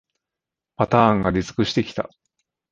[0.77, 2.09] パターンが出尽くしてきた